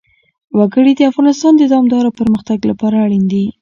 [0.57, 3.45] وګړي د افغانستان د دوامداره پرمختګ لپاره اړین دي.